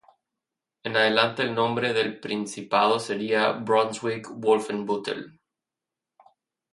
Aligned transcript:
En 0.83 0.97
adelante 0.97 1.43
el 1.43 1.53
nombre 1.53 1.93
del 1.93 2.19
principado 2.19 2.97
sería 2.99 3.51
"Brunswick-Wolfenbüttel". 3.51 5.37